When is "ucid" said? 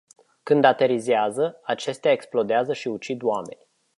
2.87-3.21